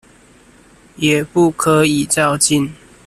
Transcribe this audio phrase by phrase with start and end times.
[0.95, 2.73] 也不可以躁進